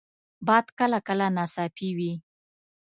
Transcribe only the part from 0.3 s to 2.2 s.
باد کله کله ناڅاپي وي